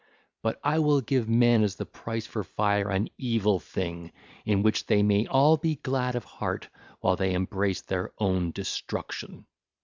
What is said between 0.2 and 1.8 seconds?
But I will give men as